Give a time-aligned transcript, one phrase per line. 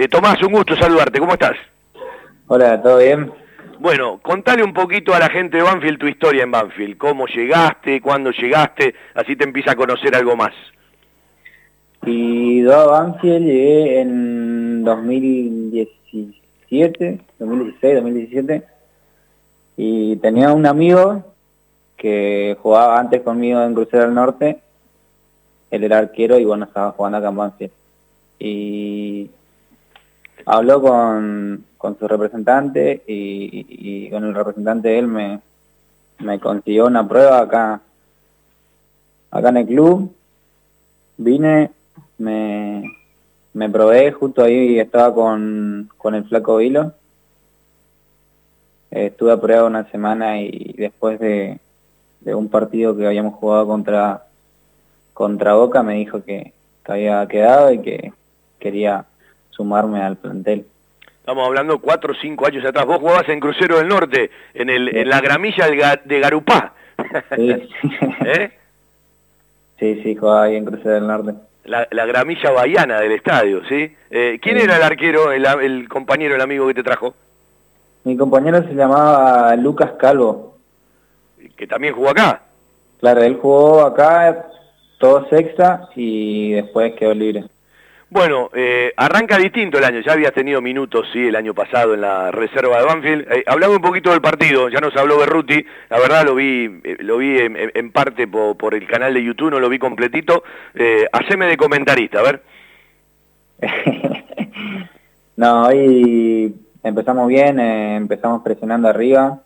[0.00, 1.56] Eh, Tomás, un gusto saludarte, ¿cómo estás?
[2.46, 3.32] Hola, ¿todo bien?
[3.80, 8.00] Bueno, contale un poquito a la gente de Banfield tu historia en Banfield, cómo llegaste,
[8.00, 10.52] cuándo llegaste, así te empieza a conocer algo más.
[12.06, 18.62] Y yo a Banfield llegué en 2017, 2016, 2017,
[19.78, 21.24] y tenía un amigo
[21.96, 24.60] que jugaba antes conmigo en Crucero del Norte,
[25.72, 27.72] él era arquero y bueno, estaba jugando acá en Banfield.
[28.38, 29.30] Y
[30.48, 37.40] habló con, con su representante y, con el representante de él me, consiguió una prueba
[37.40, 37.80] acá,
[39.30, 40.10] acá en el club.
[41.18, 41.70] Vine,
[42.16, 42.82] me,
[43.52, 46.94] me probé, justo ahí estaba con, con el flaco Vilo.
[48.90, 51.58] estuve a prueba una semana y después de,
[52.20, 54.24] de un partido que habíamos jugado contra,
[55.12, 56.54] contra Boca me dijo que
[56.86, 58.12] había quedado y que
[58.58, 59.04] quería
[59.58, 60.64] sumarme al plantel.
[61.20, 62.86] Estamos hablando cuatro o cinco años atrás.
[62.86, 66.72] Vos jugabas en Crucero del Norte, en, el, en la gramilla de Garupá.
[67.36, 67.50] Sí.
[68.24, 68.50] ¿Eh?
[69.78, 71.34] sí, sí, jugaba ahí en Crucero del Norte.
[71.64, 73.94] La, la gramilla bahiana del estadio, ¿sí?
[74.10, 77.14] Eh, ¿Quién era el arquero, el, el compañero, el amigo que te trajo?
[78.04, 80.56] Mi compañero se llamaba Lucas Calvo.
[81.56, 82.40] ¿Que también jugó acá?
[83.00, 84.46] Claro, él jugó acá,
[84.98, 87.44] todo sexta, y después quedó libre.
[88.10, 92.00] Bueno, eh, arranca distinto el año, ya habías tenido minutos, sí, el año pasado en
[92.00, 93.26] la reserva de Banfield.
[93.30, 97.18] Eh, un poquito del partido, ya nos habló Berruti, la verdad lo vi eh, lo
[97.18, 100.42] vi en, parte por, el canal de YouTube, no lo vi completito.
[100.74, 102.42] Eh, haceme de comentarista, a ver.
[105.36, 109.42] no, hoy empezamos bien, eh, empezamos presionando arriba,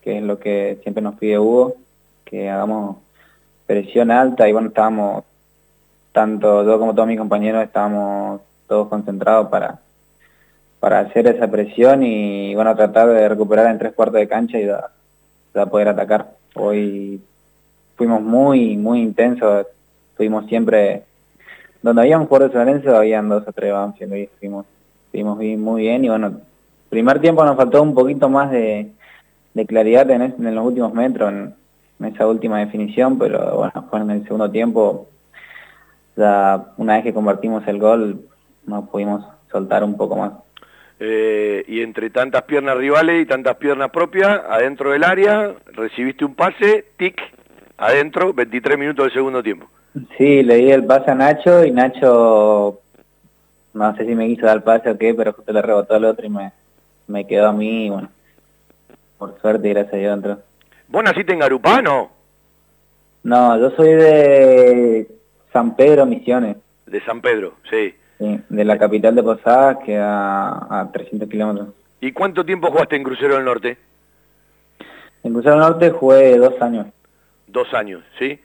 [0.00, 1.74] que es lo que siempre nos pide Hugo,
[2.24, 2.96] que hagamos
[3.66, 5.24] presión alta y bueno, estábamos
[6.16, 9.80] tanto yo como todos mis compañeros estábamos todos concentrados para,
[10.80, 14.64] para hacer esa presión y bueno, tratar de recuperar en tres cuartos de cancha y
[14.64, 16.30] de, poder atacar.
[16.54, 17.20] Hoy
[17.96, 19.66] fuimos muy, muy intensos,
[20.16, 21.02] fuimos siempre,
[21.82, 24.64] donde había un jugador de San Lorenzo habían dos o tres Banfield y fuimos,
[25.10, 26.40] fuimos muy bien y bueno,
[26.88, 28.90] primer tiempo nos faltó un poquito más de,
[29.68, 31.54] claridad en, en, los últimos metros, en,
[32.06, 35.08] esa última definición, pero bueno, en el segundo tiempo
[36.16, 38.20] una vez que convertimos el gol
[38.66, 40.32] nos pudimos soltar un poco más.
[40.98, 46.34] Eh, y entre tantas piernas rivales y tantas piernas propias, adentro del área, recibiste un
[46.34, 47.20] pase, tic,
[47.76, 49.68] adentro, 23 minutos del segundo tiempo.
[50.16, 52.80] Sí, le di el pase a Nacho y Nacho,
[53.74, 56.04] no sé si me quiso dar el pase o qué, pero justo le rebotó al
[56.06, 56.52] otro y me,
[57.06, 58.08] me quedó a mí y bueno,
[59.18, 60.38] por suerte gracias a Dios entró.
[60.88, 62.10] ¿Vos naciste en Garupá, no?
[63.22, 65.08] No, yo soy de
[65.56, 66.58] San Pedro, Misiones.
[66.84, 67.94] De San Pedro, sí.
[68.18, 71.68] sí de la capital de Posadas, que a, a 300 kilómetros.
[71.98, 73.78] ¿Y cuánto tiempo jugaste en Crucero del Norte?
[75.22, 76.88] En Crucero del Norte jugué dos años.
[77.46, 78.38] Dos años, ¿sí?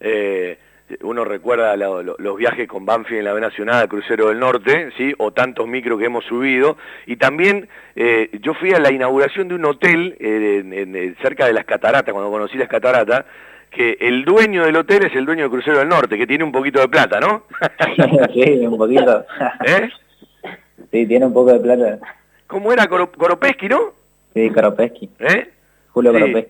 [0.00, 0.58] Eh,
[1.00, 5.14] uno recuerda los viajes con Banfield en la B Nacional, Crucero del Norte, ¿sí?
[5.16, 6.76] O tantos micros que hemos subido.
[7.06, 11.64] Y también eh, yo fui a la inauguración de un hotel eh, cerca de las
[11.64, 13.24] cataratas, cuando conocí las cataratas,
[13.74, 16.52] que el dueño del hotel es el dueño de Crucero del Norte, que tiene un
[16.52, 17.44] poquito de plata, ¿no?
[18.32, 19.24] sí, un poquito.
[19.66, 19.90] ¿Eh?
[20.90, 21.98] Sí, tiene un poco de plata.
[22.46, 23.92] ¿Cómo era Koropesky, no?
[24.32, 25.10] Sí, Koropesky.
[25.18, 25.50] ¿Eh?
[25.90, 26.46] Julio sí.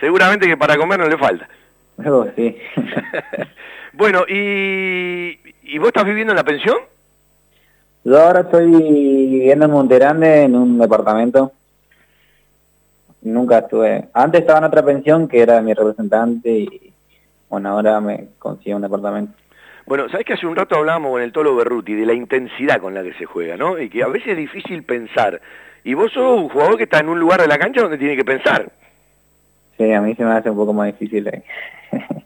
[0.00, 1.48] Seguramente que para comer no le falta.
[2.04, 2.56] Oh, sí.
[3.92, 6.76] bueno, ¿y, ¿y vos estás viviendo en la pensión?
[8.04, 11.52] Yo ahora estoy viviendo en Monterande, en un departamento
[13.24, 14.08] nunca estuve.
[14.12, 16.92] Antes estaba en otra pensión que era mi representante y
[17.48, 19.32] bueno, ahora me consigo un departamento.
[19.86, 22.94] Bueno, sabes que hace un rato hablábamos con el Tolo Berruti de la intensidad con
[22.94, 23.78] la que se juega, ¿no?
[23.78, 25.40] Y que a veces es difícil pensar.
[25.82, 28.16] Y vos sos un jugador que está en un lugar de la cancha donde tiene
[28.16, 28.72] que pensar.
[29.76, 31.26] Sí, a mí se me hace un poco más difícil.
[31.28, 31.42] Eh.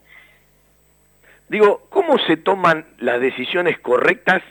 [1.49, 4.43] Digo, ¿cómo se toman las decisiones correctas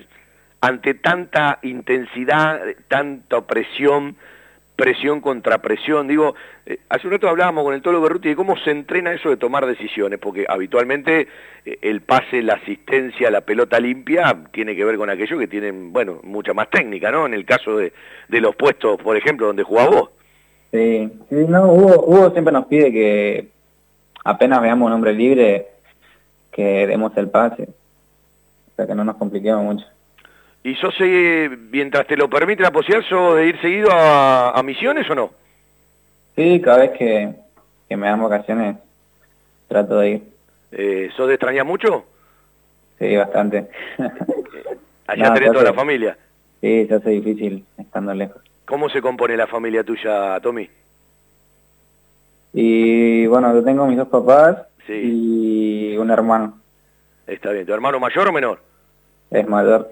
[0.59, 2.59] ante tanta intensidad,
[2.89, 4.17] tanta presión?
[4.77, 6.07] Presión contra presión.
[6.07, 6.35] Digo,
[6.65, 9.35] eh, hace un rato hablábamos con el Tolo Berruti de cómo se entrena eso de
[9.35, 11.27] tomar decisiones, porque habitualmente
[11.65, 15.91] eh, el pase, la asistencia, la pelota limpia tiene que ver con aquello que tienen,
[15.91, 17.25] bueno, mucha más técnica, ¿no?
[17.25, 17.91] En el caso de,
[18.29, 20.09] de los puestos, por ejemplo, donde jugás vos.
[20.71, 23.47] Sí, no, Hugo, Hugo siempre nos pide que
[24.23, 25.67] apenas veamos un hombre libre,
[26.51, 27.63] que demos el pase.
[27.63, 29.85] O sea, que no nos compliquemos mucho.
[30.63, 35.09] ¿Y sos, eh, mientras te lo permite la posibilidad, sos de ir seguido a, Misiones
[35.09, 35.31] o no?
[36.35, 37.33] Sí, cada vez que,
[37.95, 38.77] me dan vacaciones
[39.67, 40.23] trato de ir.
[40.71, 42.05] Eh, ¿Sos de extrañar mucho?
[42.99, 43.69] Sí, bastante.
[45.07, 46.17] Allá tenés toda la familia.
[46.61, 48.41] Sí, se hace difícil estando lejos.
[48.65, 50.69] ¿Cómo se compone la familia tuya, Tommy?
[52.53, 54.57] Y bueno, yo tengo mis dos papás
[54.87, 55.91] Sí.
[55.93, 56.57] y un hermano,
[57.27, 57.65] Está bien.
[57.65, 58.59] ¿Tu hermano mayor o menor?
[59.29, 59.91] es mayor.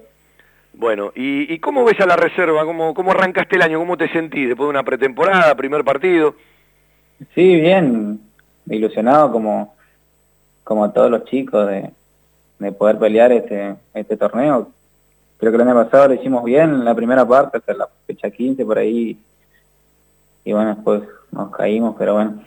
[0.77, 2.65] Bueno, ¿y, y cómo ves a la reserva?
[2.65, 3.79] ¿Cómo, ¿Cómo arrancaste el año?
[3.79, 6.35] ¿Cómo te sentís después de una pretemporada, primer partido?
[7.33, 8.19] Sí, bien,
[8.67, 9.73] ilusionado como,
[10.65, 11.91] como todos los chicos de,
[12.59, 14.69] de poder pelear este, este torneo.
[15.37, 18.29] Creo que el año pasado lo hicimos bien en la primera parte, hasta la fecha
[18.29, 19.17] 15 por ahí.
[20.43, 22.43] Y bueno, después nos caímos, pero bueno,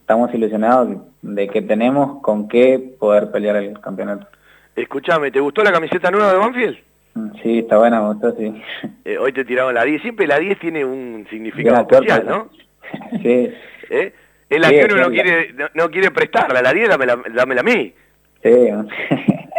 [0.00, 4.28] estamos ilusionados de que tenemos con qué poder pelear el campeonato.
[4.76, 6.91] Escuchame, ¿te gustó la camiseta nueva de Banfield?
[7.14, 8.62] Mm, Sí, está buena, me gustó, sí.
[9.04, 10.00] Eh, hoy te tiraron la 10.
[10.02, 12.24] Siempre la 10 tiene un significado especial.
[12.26, 12.50] ¿no?
[13.22, 13.52] Sí,
[13.90, 14.12] ¿Eh?
[14.50, 16.60] Es la Sí, que uno no quiere, no, no quiere prestarla.
[16.62, 17.94] La 10 dámela, dámela a mí.
[18.42, 18.48] sí.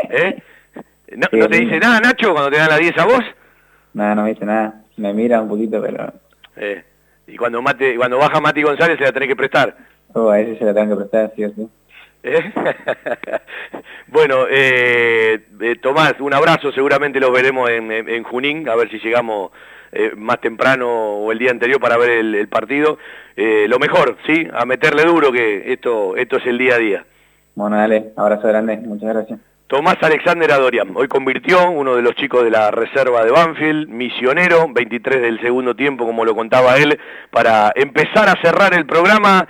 [0.09, 0.41] ¿Eh?
[1.15, 3.23] ¿No, Sí, no te dice nada, Nacho, cuando te dan la 10 a vos?
[3.93, 4.81] Nada, no me dice nada.
[4.97, 6.11] Me mira un poquito, pero
[6.55, 6.83] Eh,
[7.27, 9.75] y cuando Mate, cuando baja Mati González se la tenés que prestar.
[10.13, 11.67] oh, a ese se la tengo que prestar, sí o sí.
[12.23, 12.51] ¿Eh?
[14.07, 18.89] bueno, eh, eh, Tomás, un abrazo, seguramente los veremos en, en- en Junín, a ver
[18.89, 19.51] si llegamos
[19.91, 22.97] eh, más temprano o el día anterior para ver el, el partido.
[23.35, 24.47] Eh, lo mejor, ¿sí?
[24.53, 27.05] A meterle duro que esto, esto es el día a día.
[27.55, 29.39] Bueno, dale, abrazo grande, muchas gracias.
[29.67, 34.67] Tomás Alexander Adorian, hoy convirtió uno de los chicos de la reserva de Banfield, misionero,
[34.71, 36.99] 23 del segundo tiempo, como lo contaba él,
[37.31, 39.47] para empezar a cerrar el programa